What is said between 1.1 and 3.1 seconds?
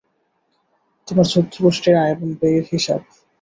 চৌদ্দ গোষ্ঠীর আয় এবং ব্যয়ের হিসাব।